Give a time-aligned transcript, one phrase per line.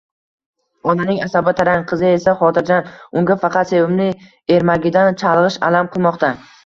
[0.93, 2.89] Onaning asabi tarang, qizi esa xotirjam,
[3.21, 4.09] unga faqat sevimli
[4.57, 6.33] ermagidan chalg‘ish alam qilmoqda.